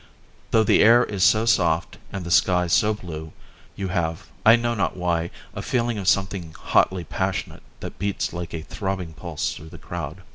Though 0.49 0.63
the 0.63 0.81
air 0.81 1.03
is 1.03 1.23
so 1.23 1.45
soft 1.45 1.99
and 2.11 2.25
the 2.25 2.31
sky 2.31 2.65
so 2.65 2.91
blue, 2.95 3.33
you 3.75 3.89
have, 3.89 4.29
I 4.43 4.55
know 4.55 4.73
not 4.73 4.97
why, 4.97 5.29
a 5.53 5.61
feeling 5.61 5.99
of 5.99 6.07
something 6.07 6.55
hotly 6.57 7.03
passionate 7.03 7.61
that 7.81 7.99
beats 7.99 8.33
like 8.33 8.55
a 8.55 8.63
throbbing 8.63 9.13
pulse 9.13 9.53
through 9.53 9.69
the 9.69 9.77
crowd. 9.77 10.23